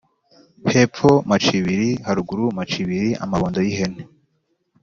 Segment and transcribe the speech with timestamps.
[0.71, 4.01] Hepfo macibiri haruguru macibiri-Amabondo y'ihene.